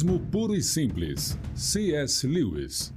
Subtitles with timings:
[0.00, 2.26] Cristianismo Puro e Simples, C.S.
[2.26, 2.92] Lewis.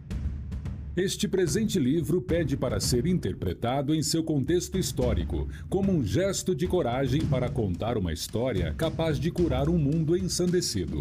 [0.96, 6.66] Este presente livro pede para ser interpretado em seu contexto histórico, como um gesto de
[6.66, 11.00] coragem para contar uma história capaz de curar um mundo ensandecido.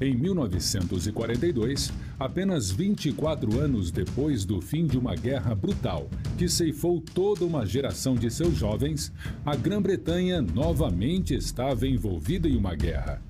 [0.00, 7.44] Em 1942, apenas 24 anos depois do fim de uma guerra brutal que ceifou toda
[7.44, 9.12] uma geração de seus jovens,
[9.44, 13.27] a Grã-Bretanha novamente estava envolvida em uma guerra.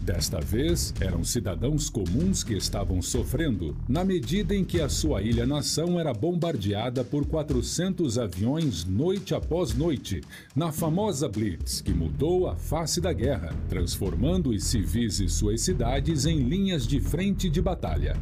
[0.00, 5.98] Desta vez, eram cidadãos comuns que estavam sofrendo, na medida em que a sua ilha-nação
[5.98, 10.20] era bombardeada por 400 aviões noite após noite,
[10.54, 16.24] na famosa Blitz, que mudou a face da guerra, transformando os civis e suas cidades
[16.24, 18.16] em linhas de frente de batalha.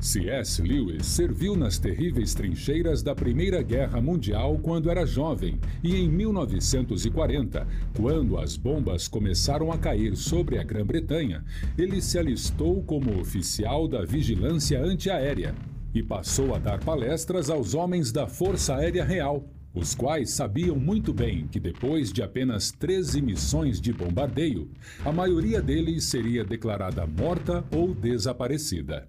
[0.00, 0.62] C.S.
[0.62, 7.68] Lewis serviu nas terríveis trincheiras da Primeira Guerra Mundial quando era jovem e em 1940,
[7.94, 11.44] quando as bombas começaram a cair sobre a Grã-Bretanha,
[11.76, 15.54] ele se alistou como oficial da Vigilância Antiaérea
[15.94, 21.12] e passou a dar palestras aos homens da Força Aérea Real, os quais sabiam muito
[21.12, 24.70] bem que depois de apenas 13 missões de bombardeio,
[25.04, 29.06] a maioria deles seria declarada morta ou desaparecida.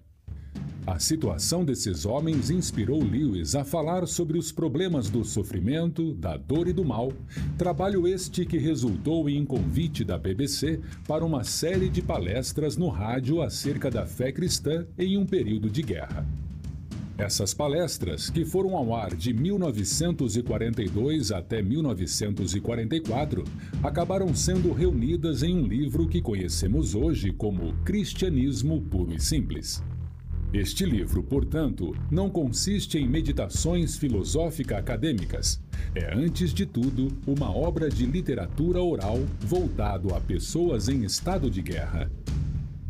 [0.84, 6.66] A situação desses homens inspirou Lewis a falar sobre os problemas do sofrimento, da dor
[6.66, 7.12] e do mal,
[7.56, 13.40] trabalho este que resultou em convite da BBC para uma série de palestras no rádio
[13.40, 16.26] acerca da fé cristã em um período de guerra.
[17.16, 23.44] Essas palestras, que foram ao ar de 1942 até 1944,
[23.84, 29.80] acabaram sendo reunidas em um livro que conhecemos hoje como Cristianismo Puro e Simples.
[30.52, 35.58] Este livro, portanto, não consiste em meditações filosófica-acadêmicas.
[35.94, 41.62] É, antes de tudo, uma obra de literatura oral voltado a pessoas em estado de
[41.62, 42.10] guerra.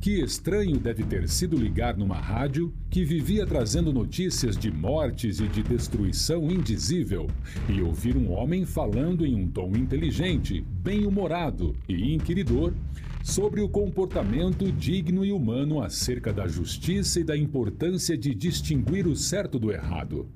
[0.00, 5.46] Que estranho deve ter sido ligar numa rádio que vivia trazendo notícias de mortes e
[5.46, 7.28] de destruição indizível
[7.68, 12.72] e ouvir um homem falando em um tom inteligente, bem-humorado e inquiridor
[13.22, 19.14] sobre o comportamento digno e humano acerca da justiça e da importância de distinguir o
[19.14, 20.28] certo do errado.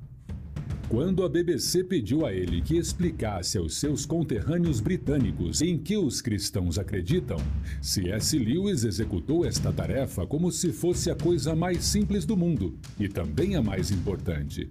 [0.89, 6.21] Quando a BBC pediu a ele que explicasse aos seus conterrâneos britânicos em que os
[6.21, 7.39] cristãos acreditam,
[7.83, 8.39] C.S.
[8.39, 13.57] Lewis executou esta tarefa como se fosse a coisa mais simples do mundo e também
[13.57, 14.71] a mais importante.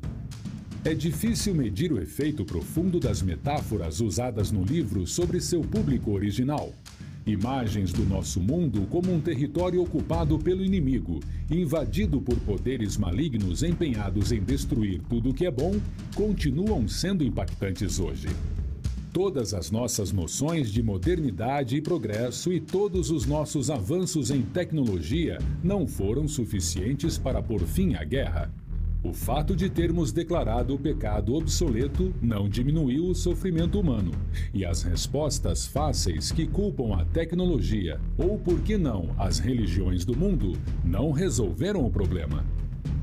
[0.86, 6.72] É difícil medir o efeito profundo das metáforas usadas no livro sobre seu público original.
[7.26, 11.20] Imagens do nosso mundo como um território ocupado pelo inimigo,
[11.50, 15.74] invadido por poderes malignos empenhados em destruir tudo o que é bom,
[16.14, 18.28] continuam sendo impactantes hoje.
[19.12, 25.40] Todas as nossas noções de modernidade e progresso e todos os nossos avanços em tecnologia
[25.64, 28.54] não foram suficientes para pôr fim à guerra.
[29.06, 34.10] O fato de termos declarado o pecado obsoleto não diminuiu o sofrimento humano,
[34.52, 40.18] e as respostas fáceis que culpam a tecnologia, ou por que não as religiões do
[40.18, 42.44] mundo, não resolveram o problema.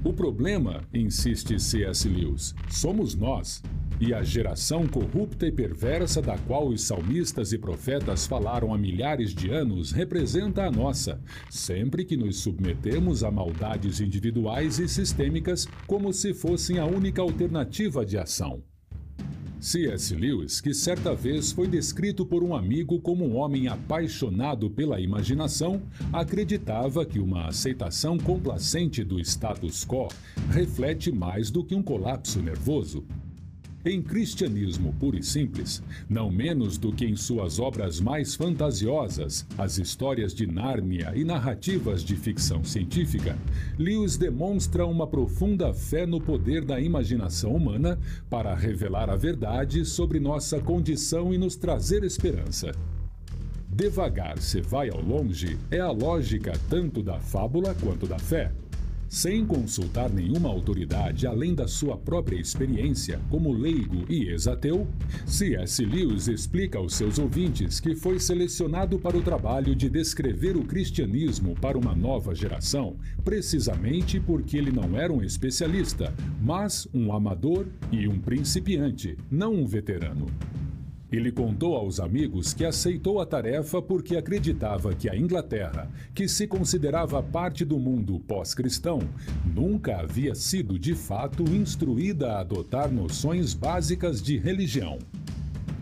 [0.04, 2.08] O problema, insiste C.S.
[2.08, 3.62] Lewis, somos nós,
[4.00, 9.32] e a geração corrupta e perversa da qual os salmistas e profetas falaram há milhares
[9.32, 16.12] de anos representa a nossa, sempre que nos submetemos a maldades individuais e sistêmicas como
[16.12, 18.60] se fossem a única alternativa de ação.
[19.62, 20.16] C.S.
[20.16, 25.80] Lewis, que certa vez foi descrito por um amigo como um homem apaixonado pela imaginação,
[26.12, 30.08] acreditava que uma aceitação complacente do status quo
[30.50, 33.04] reflete mais do que um colapso nervoso.
[33.84, 39.76] Em Cristianismo Puro e Simples, não menos do que em suas obras mais fantasiosas, as
[39.76, 43.36] histórias de Nárnia e narrativas de ficção científica,
[43.76, 47.98] Lewis demonstra uma profunda fé no poder da imaginação humana
[48.30, 52.70] para revelar a verdade sobre nossa condição e nos trazer esperança.
[53.68, 58.52] Devagar se vai ao longe é a lógica tanto da fábula quanto da fé.
[59.12, 64.88] Sem consultar nenhuma autoridade além da sua própria experiência como leigo e ex-ateu,
[65.26, 65.84] C.S.
[65.84, 71.54] Lewis explica aos seus ouvintes que foi selecionado para o trabalho de descrever o cristianismo
[71.60, 78.08] para uma nova geração, precisamente porque ele não era um especialista, mas um amador e
[78.08, 80.24] um principiante, não um veterano.
[81.12, 86.46] Ele contou aos amigos que aceitou a tarefa porque acreditava que a Inglaterra, que se
[86.46, 89.00] considerava parte do mundo pós-cristão,
[89.54, 94.98] nunca havia sido de fato instruída a adotar noções básicas de religião.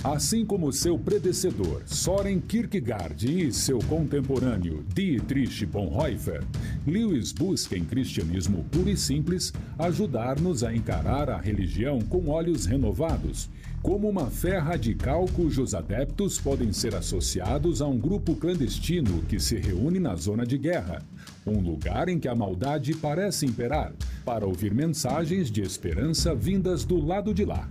[0.02, 6.42] Assim como seu predecessor Soren Kierkegaard e seu contemporâneo Dietrich Bonhoeffer,
[6.86, 13.50] Lewis busca em cristianismo puro e simples ajudar-nos a encarar a religião com olhos renovados,
[13.82, 19.56] como uma fé radical cujos adeptos podem ser associados a um grupo clandestino que se
[19.56, 21.02] reúne na zona de guerra,
[21.46, 23.92] um lugar em que a maldade parece imperar,
[24.24, 27.68] para ouvir mensagens de esperança vindas do lado de lá.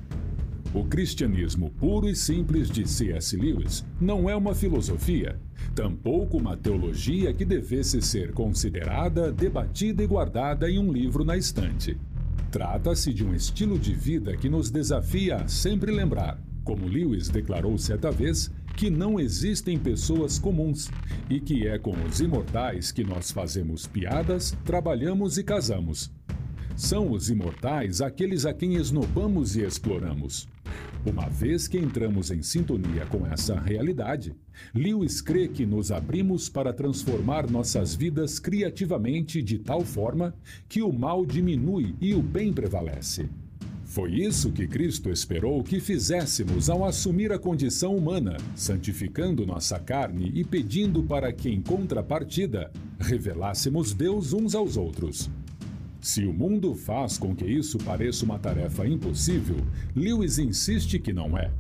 [0.73, 3.35] O cristianismo puro e simples de C.S.
[3.35, 5.39] Lewis não é uma filosofia,
[5.73, 11.97] tampouco uma teologia que devesse ser considerada, debatida e guardada em um livro na estante.
[12.51, 17.77] Trata-se de um estilo de vida que nos desafia a sempre lembrar, como Lewis declarou
[17.77, 20.89] certa vez, que não existem pessoas comuns
[21.29, 26.11] e que é com os imortais que nós fazemos piadas, trabalhamos e casamos.
[26.75, 30.47] São os imortais aqueles a quem esnobamos e exploramos.
[31.05, 34.35] Uma vez que entramos em sintonia com essa realidade,
[34.75, 40.35] Lewis crê que nos abrimos para transformar nossas vidas criativamente de tal forma
[40.67, 43.29] que o mal diminui e o bem prevalece.
[43.85, 50.31] Foi isso que Cristo esperou que fizéssemos ao assumir a condição humana, santificando nossa carne
[50.35, 55.29] e pedindo para que, em contrapartida, revelássemos Deus uns aos outros.
[56.01, 59.57] Se o mundo faz com que isso pareça uma tarefa impossível,
[59.93, 61.51] Lewis insiste que não é.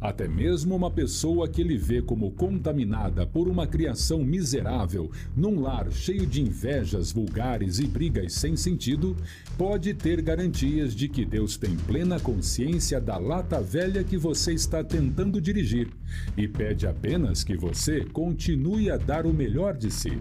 [0.00, 5.90] Até mesmo uma pessoa que ele vê como contaminada por uma criação miserável, num lar
[5.90, 9.16] cheio de invejas vulgares e brigas sem sentido,
[9.56, 14.84] pode ter garantias de que Deus tem plena consciência da lata velha que você está
[14.84, 15.88] tentando dirigir
[16.36, 20.16] e pede apenas que você continue a dar o melhor de si.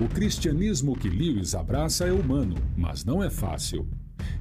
[0.00, 3.86] O cristianismo que Lewis abraça é humano, mas não é fácil.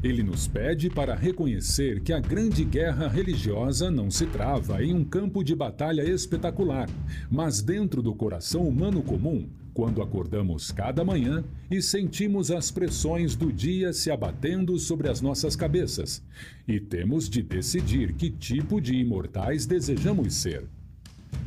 [0.03, 5.03] Ele nos pede para reconhecer que a grande guerra religiosa não se trava em um
[5.03, 6.89] campo de batalha espetacular,
[7.29, 13.51] mas dentro do coração humano comum, quando acordamos cada manhã e sentimos as pressões do
[13.51, 16.23] dia se abatendo sobre as nossas cabeças,
[16.67, 20.65] e temos de decidir que tipo de imortais desejamos ser.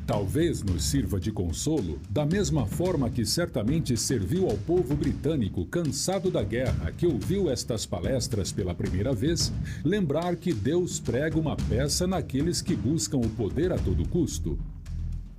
[0.07, 6.29] Talvez nos sirva de consolo, da mesma forma que certamente serviu ao povo britânico cansado
[6.29, 9.53] da guerra que ouviu estas palestras pela primeira vez,
[9.85, 14.59] lembrar que Deus prega uma peça naqueles que buscam o poder a todo custo.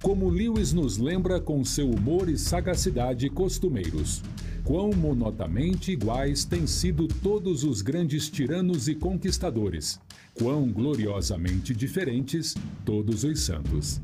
[0.01, 4.21] Como Lewis nos lembra com seu humor e sagacidade costumeiros,
[4.63, 9.99] quão monotamente iguais têm sido todos os grandes tiranos e conquistadores,
[10.33, 12.55] quão gloriosamente diferentes
[12.85, 14.01] todos os santos.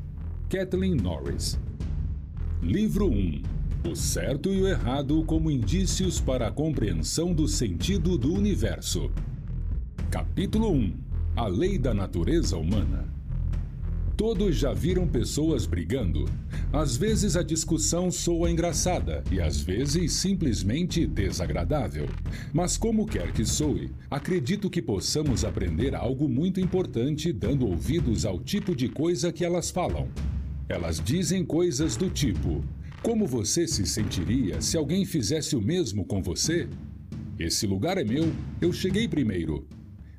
[0.50, 1.56] Kathleen Norris.
[2.60, 3.42] Livro 1
[3.88, 9.12] O certo e o errado como indícios para a compreensão do sentido do universo.
[10.10, 10.92] Capítulo 1
[11.36, 13.08] A lei da natureza humana.
[14.16, 16.24] Todos já viram pessoas brigando.
[16.72, 22.08] Às vezes a discussão soa engraçada e às vezes simplesmente desagradável.
[22.52, 28.40] Mas como quer que soe, acredito que possamos aprender algo muito importante dando ouvidos ao
[28.40, 30.08] tipo de coisa que elas falam.
[30.70, 32.64] Elas dizem coisas do tipo:
[33.02, 36.68] Como você se sentiria se alguém fizesse o mesmo com você?
[37.36, 39.66] Esse lugar é meu, eu cheguei primeiro.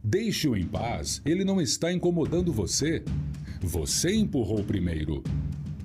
[0.03, 3.01] Deixe-o em paz, ele não está incomodando você.
[3.61, 5.23] Você empurrou primeiro.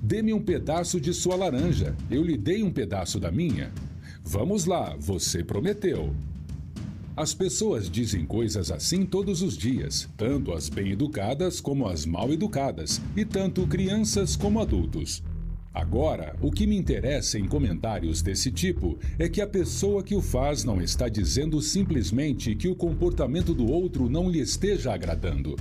[0.03, 3.73] Dê-me um pedaço de sua laranja, eu lhe dei um pedaço da minha.
[4.25, 6.13] Vamos lá, você prometeu.
[7.17, 13.25] As pessoas dizem coisas assim todos os dias, tanto as bem-educadas como as mal-educadas, e
[13.25, 15.23] tanto crianças como adultos.
[15.73, 20.21] Agora, o que me interessa em comentários desse tipo é que a pessoa que o
[20.21, 25.57] faz não está dizendo simplesmente que o comportamento do outro não lhe esteja agradando.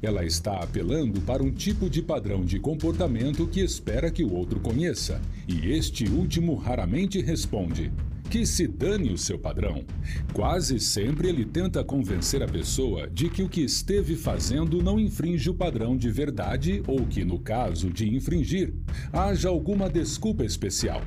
[0.00, 4.60] Ela está apelando para um tipo de padrão de comportamento que espera que o outro
[4.60, 7.90] conheça, e este último raramente responde:
[8.30, 9.84] que se dane o seu padrão.
[10.32, 15.50] Quase sempre ele tenta convencer a pessoa de que o que esteve fazendo não infringe
[15.50, 18.72] o padrão de verdade ou que, no caso de infringir,
[19.12, 21.02] haja alguma desculpa especial.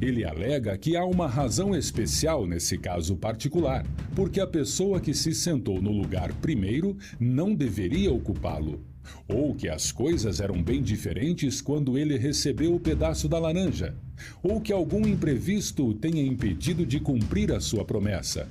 [0.00, 3.86] Ele alega que há uma razão especial nesse caso particular,
[4.16, 8.80] porque a pessoa que se sentou no lugar primeiro não deveria ocupá-lo.
[9.28, 13.94] Ou que as coisas eram bem diferentes quando ele recebeu o pedaço da laranja,
[14.42, 18.48] ou que algum imprevisto tenha impedido de cumprir a sua promessa.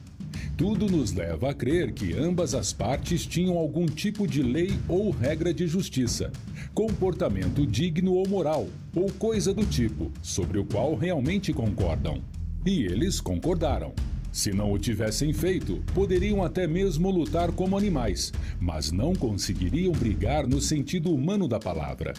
[0.58, 5.10] Tudo nos leva a crer que ambas as partes tinham algum tipo de lei ou
[5.10, 6.32] regra de justiça,
[6.74, 12.22] comportamento digno ou moral, ou coisa do tipo, sobre o qual realmente concordam.
[12.66, 13.94] E eles concordaram.
[14.32, 20.48] Se não o tivessem feito, poderiam até mesmo lutar como animais, mas não conseguiriam brigar
[20.48, 22.14] no sentido humano da palavra.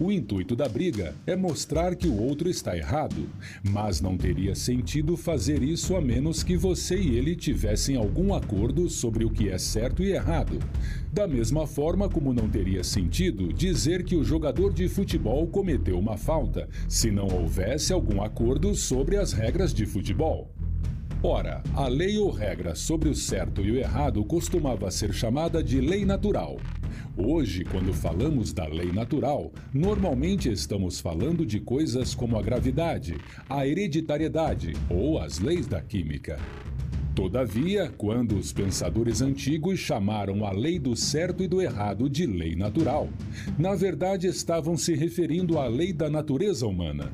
[0.00, 3.28] O intuito da briga é mostrar que o outro está errado,
[3.62, 8.90] mas não teria sentido fazer isso a menos que você e ele tivessem algum acordo
[8.90, 10.58] sobre o que é certo e errado.
[11.12, 16.16] Da mesma forma como não teria sentido dizer que o jogador de futebol cometeu uma
[16.16, 20.50] falta se não houvesse algum acordo sobre as regras de futebol.
[21.26, 25.80] Ora, a lei ou regra sobre o certo e o errado costumava ser chamada de
[25.80, 26.58] lei natural.
[27.16, 33.16] Hoje, quando falamos da lei natural, normalmente estamos falando de coisas como a gravidade,
[33.48, 36.38] a hereditariedade ou as leis da química.
[37.14, 42.54] Todavia, quando os pensadores antigos chamaram a lei do certo e do errado de lei
[42.54, 43.08] natural,
[43.58, 47.10] na verdade estavam se referindo à lei da natureza humana.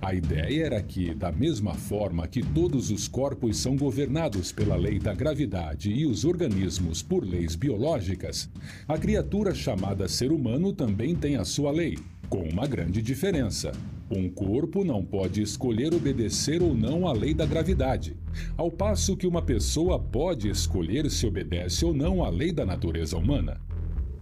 [0.00, 4.98] A ideia era que, da mesma forma que todos os corpos são governados pela lei
[4.98, 8.48] da gravidade e os organismos por leis biológicas,
[8.86, 11.98] a criatura chamada ser humano também tem a sua lei,
[12.28, 13.72] com uma grande diferença.
[14.10, 18.16] Um corpo não pode escolher obedecer ou não à lei da gravidade,
[18.56, 23.16] ao passo que uma pessoa pode escolher se obedece ou não à lei da natureza
[23.16, 23.60] humana.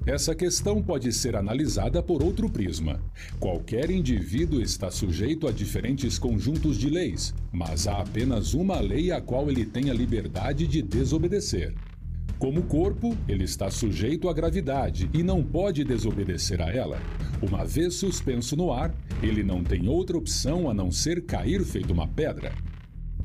[0.04, 3.00] Essa questão pode ser analisada por outro prisma.
[3.38, 9.20] Qualquer indivíduo está sujeito a diferentes conjuntos de leis, mas há apenas uma lei a
[9.20, 11.72] qual ele tem a liberdade de desobedecer.
[12.36, 17.00] Como corpo, ele está sujeito à gravidade e não pode desobedecer a ela.
[17.40, 18.92] Uma vez suspenso no ar,
[19.22, 22.52] ele não tem outra opção a não ser cair feito uma pedra.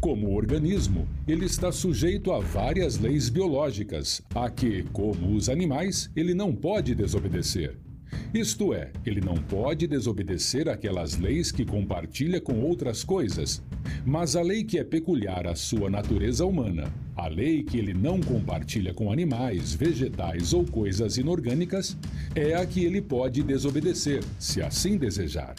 [0.08, 6.34] Como organismo, ele está sujeito a várias leis biológicas, a que, como os animais, ele
[6.34, 7.78] não pode desobedecer.
[8.34, 13.62] Isto é, ele não pode desobedecer aquelas leis que compartilha com outras coisas,
[14.06, 18.22] mas a lei que é peculiar à sua natureza humana, a lei que ele não
[18.22, 21.98] compartilha com animais, vegetais ou coisas inorgânicas,
[22.34, 25.54] é a que ele pode desobedecer, se assim desejar.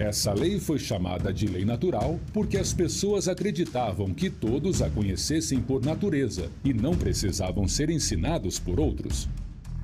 [0.00, 5.60] Essa lei foi chamada de lei natural porque as pessoas acreditavam que todos a conhecessem
[5.60, 9.28] por natureza e não precisavam ser ensinados por outros.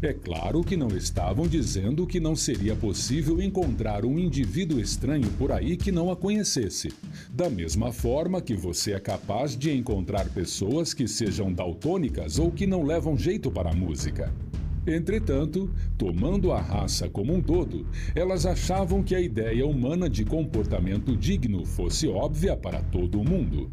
[0.01, 5.53] É claro que não estavam dizendo que não seria possível encontrar um indivíduo estranho por
[5.53, 6.91] aí que não a conhecesse.
[7.31, 12.67] Da mesma forma que você é capaz de encontrar pessoas que sejam daltônicas ou que
[12.67, 14.33] não levam jeito para a música.
[14.87, 21.17] Entretanto, tomando a raça como um todo, elas achavam que a ideia humana de comportamento
[21.17, 23.71] digno fosse óbvia para todo o mundo.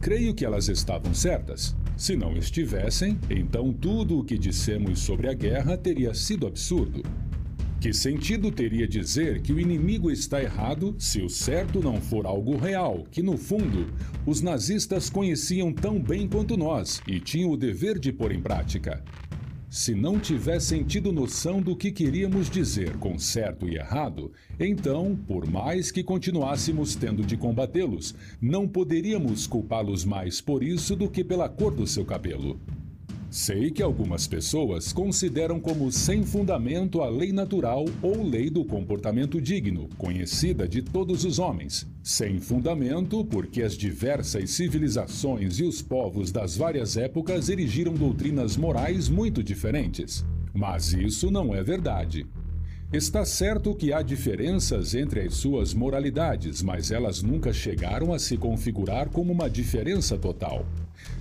[0.00, 1.74] Creio que elas estavam certas.
[1.96, 7.02] Se não estivessem, então tudo o que dissemos sobre a guerra teria sido absurdo.
[7.80, 12.56] Que sentido teria dizer que o inimigo está errado se o certo não for algo
[12.56, 13.86] real, que no fundo
[14.24, 19.02] os nazistas conheciam tão bem quanto nós e tinham o dever de pôr em prática?
[19.76, 25.46] Se não tivessem tido noção do que queríamos dizer com certo e errado, então, por
[25.46, 31.46] mais que continuássemos tendo de combatê-los, não poderíamos culpá-los mais por isso do que pela
[31.46, 32.58] cor do seu cabelo.
[33.28, 39.40] Sei que algumas pessoas consideram como sem fundamento a lei natural ou lei do comportamento
[39.40, 41.86] digno, conhecida de todos os homens.
[42.02, 49.08] Sem fundamento, porque as diversas civilizações e os povos das várias épocas erigiram doutrinas morais
[49.08, 50.24] muito diferentes.
[50.54, 52.24] Mas isso não é verdade.
[52.92, 58.36] Está certo que há diferenças entre as suas moralidades, mas elas nunca chegaram a se
[58.36, 60.64] configurar como uma diferença total.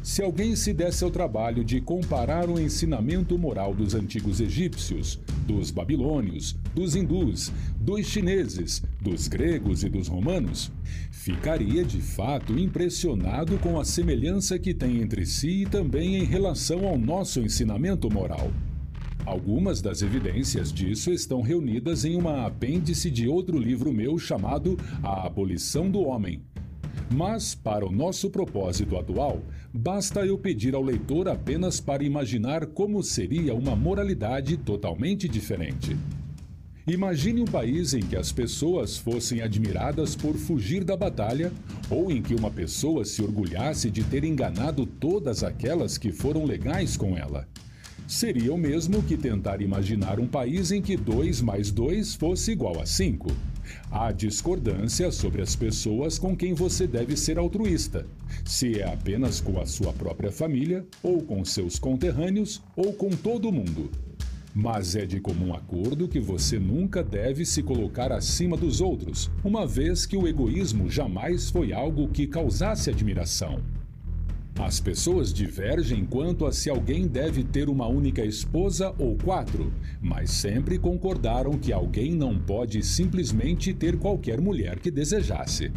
[0.04, 5.72] Se alguém se desse ao trabalho de comparar o ensinamento moral dos antigos egípcios, dos
[5.72, 10.72] babilônios, dos hindus, dos chineses, dos gregos e dos romanos,
[11.12, 16.88] ficaria de fato impressionado com a semelhança que tem entre si e também em relação
[16.88, 18.52] ao nosso ensinamento moral.
[19.26, 25.26] Algumas das evidências disso estão reunidas em uma apêndice de outro livro meu chamado A
[25.26, 26.44] Abolição do Homem.
[27.12, 29.42] Mas, para o nosso propósito atual,
[29.74, 35.96] basta eu pedir ao leitor apenas para imaginar como seria uma moralidade totalmente diferente.
[36.88, 41.52] Imagine um país em que as pessoas fossem admiradas por fugir da batalha
[41.90, 46.96] ou em que uma pessoa se orgulhasse de ter enganado todas aquelas que foram legais
[46.96, 47.48] com ela.
[48.08, 52.80] Seria o mesmo que tentar imaginar um país em que 2 mais 2 fosse igual
[52.80, 53.32] a 5.
[53.92, 58.06] Há discordância sobre as pessoas com quem você deve ser altruísta,
[58.44, 63.52] se é apenas com a sua própria família, ou com seus conterrâneos, ou com todo
[63.52, 63.90] mundo.
[64.54, 69.68] Mas é de comum acordo que você nunca deve se colocar acima dos outros, uma
[69.68, 73.62] vez que o egoísmo jamais foi algo que causasse admiração.
[74.58, 79.72] As pessoas divergem quanto a se alguém deve ter uma única esposa ou quatro,
[80.02, 85.72] mas sempre concordaram que alguém não pode simplesmente ter qualquer mulher que desejasse.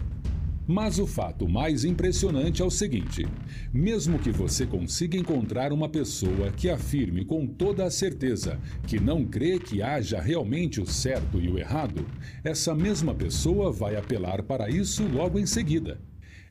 [0.64, 3.26] Mas o fato mais impressionante é o seguinte:
[3.72, 9.24] mesmo que você consiga encontrar uma pessoa que afirme com toda a certeza que não
[9.24, 12.06] crê que haja realmente o certo e o errado,
[12.44, 15.98] essa mesma pessoa vai apelar para isso logo em seguida.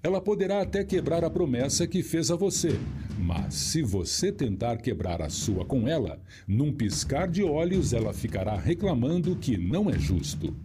[0.04, 2.80] Ela poderá até quebrar a promessa que fez a você,
[3.18, 8.56] mas se você tentar quebrar a sua com ela, num piscar de olhos ela ficará
[8.56, 10.56] reclamando que não é justo.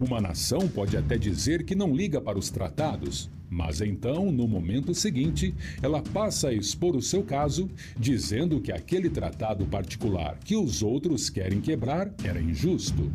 [0.00, 4.92] Uma nação pode até dizer que não liga para os tratados, mas então, no momento
[4.92, 10.82] seguinte, ela passa a expor o seu caso, dizendo que aquele tratado particular que os
[10.82, 13.10] outros querem quebrar era injusto.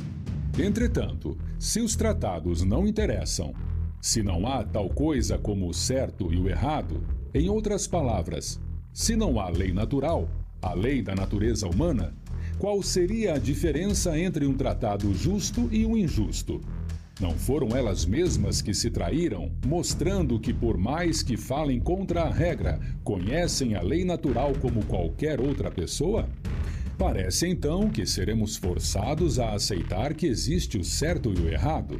[0.58, 3.54] Entretanto, se os tratados não interessam,
[4.02, 7.04] se não há tal coisa como o certo e o errado,
[7.34, 8.60] em outras palavras,
[8.94, 10.30] se não há lei natural,
[10.62, 12.14] a lei da natureza humana,
[12.58, 16.60] qual seria a diferença entre um tratado justo e um injusto?
[17.20, 22.30] Não foram elas mesmas que se traíram, mostrando que, por mais que falem contra a
[22.30, 26.28] regra, conhecem a lei natural como qualquer outra pessoa?
[26.98, 31.98] Parece então que seremos forçados a aceitar que existe o certo e o errado.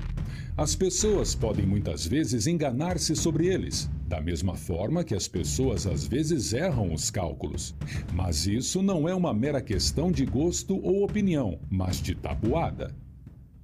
[0.60, 6.06] As pessoas podem muitas vezes enganar-se sobre eles, da mesma forma que as pessoas às
[6.06, 7.74] vezes erram os cálculos.
[8.14, 12.94] Mas isso não é uma mera questão de gosto ou opinião, mas de tabuada.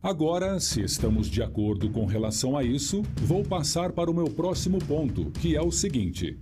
[0.01, 4.79] Agora, se estamos de acordo com relação a isso, vou passar para o meu próximo
[4.79, 6.39] ponto, que é o seguinte: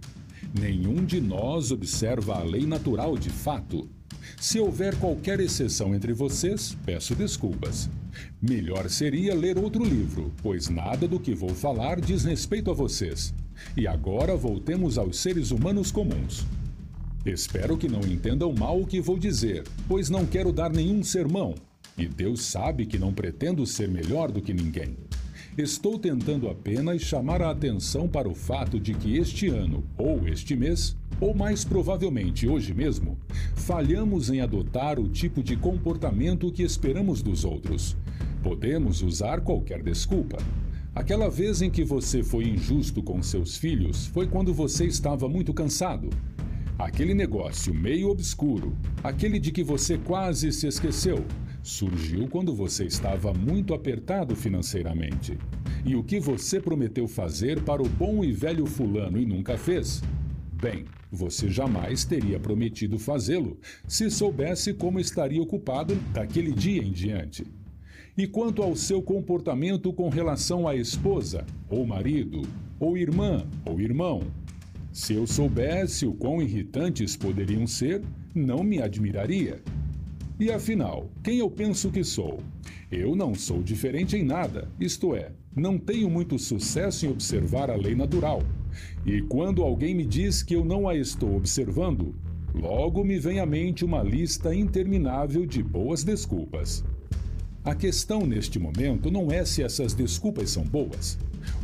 [0.53, 3.89] nenhum de nós observa a lei natural de fato.
[4.43, 7.89] Se houver qualquer exceção entre vocês, peço desculpas.
[8.41, 13.33] Melhor seria ler outro livro, pois nada do que vou falar diz respeito a vocês.
[13.77, 16.45] E agora voltemos aos seres humanos comuns.
[17.25, 21.55] Espero que não entendam mal o que vou dizer, pois não quero dar nenhum sermão.
[21.97, 24.97] E Deus sabe que não pretendo ser melhor do que ninguém.
[25.55, 30.55] Estou tentando apenas chamar a atenção para o fato de que este ano, ou este
[30.55, 33.19] mês, ou mais provavelmente hoje mesmo,
[33.53, 37.95] falhamos em adotar o tipo de comportamento que esperamos dos outros.
[38.41, 40.37] Podemos usar qualquer desculpa.
[40.95, 45.53] Aquela vez em que você foi injusto com seus filhos foi quando você estava muito
[45.53, 46.09] cansado.
[46.79, 51.23] Aquele negócio meio obscuro, aquele de que você quase se esqueceu,
[51.63, 55.37] surgiu quando você estava muito apertado financeiramente.
[55.85, 60.03] E o que você prometeu fazer para o bom e velho Fulano e nunca fez?
[60.61, 67.45] Bem, você jamais teria prometido fazê-lo se soubesse como estaria ocupado daquele dia em diante.
[68.17, 72.43] E quanto ao seu comportamento com relação à esposa, ou marido,
[72.79, 74.21] ou irmã, ou irmão?
[74.91, 78.03] Se eu soubesse o quão irritantes poderiam ser,
[78.35, 79.61] não me admiraria.
[80.39, 82.39] E afinal, quem eu penso que sou?
[82.91, 87.75] Eu não sou diferente em nada, isto é, não tenho muito sucesso em observar a
[87.75, 88.41] lei natural.
[89.05, 92.15] E quando alguém me diz que eu não a estou observando,
[92.53, 96.83] logo me vem à mente uma lista interminável de boas desculpas.
[97.63, 101.17] A questão neste momento não é se essas desculpas são boas.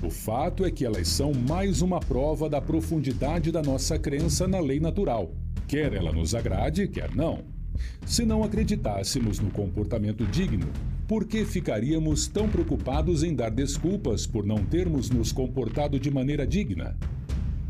[0.03, 4.59] O fato é que elas são mais uma prova da profundidade da nossa crença na
[4.59, 5.33] lei natural,
[5.67, 7.58] quer ela nos agrade, quer não.
[8.05, 10.67] Se não acreditássemos no comportamento digno,
[11.07, 16.45] por que ficaríamos tão preocupados em dar desculpas por não termos nos comportado de maneira
[16.45, 16.95] digna?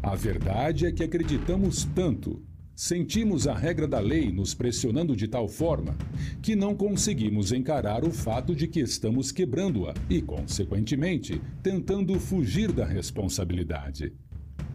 [0.02, 2.42] A verdade é que acreditamos tanto,
[2.76, 5.98] sentimos a regra da lei nos pressionando de tal forma,
[6.42, 12.86] que não conseguimos encarar o fato de que estamos quebrando-a e, consequentemente, tentando fugir da
[12.86, 14.14] responsabilidade.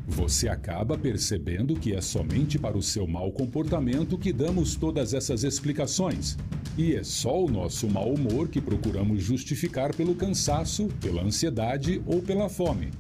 [0.07, 5.45] Você acaba percebendo que é somente para o seu mau comportamento que damos todas essas
[5.45, 6.37] explicações.
[6.77, 12.21] E é só o nosso mau humor que procuramos justificar pelo cansaço, pela ansiedade ou
[12.21, 12.91] pela fome.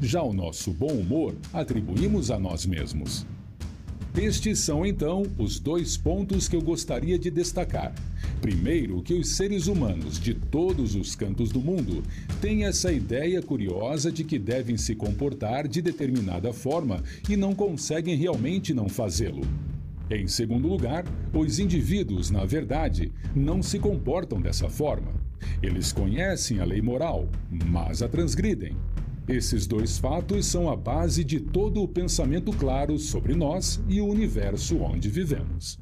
[0.00, 3.26] Já o nosso bom humor atribuímos a nós mesmos.
[4.16, 7.94] Estes são então os dois pontos que eu gostaria de destacar.
[8.42, 12.02] Primeiro, que os seres humanos de todos os cantos do mundo
[12.40, 18.14] têm essa ideia curiosa de que devem se comportar de determinada forma e não conseguem
[18.14, 19.46] realmente não fazê-lo.
[20.10, 25.14] Em segundo lugar, os indivíduos, na verdade, não se comportam dessa forma.
[25.62, 28.76] Eles conhecem a lei moral, mas a transgridem.
[29.28, 34.06] Esses dois fatos são a base de todo o pensamento claro sobre nós e o
[34.06, 35.78] universo onde vivemos.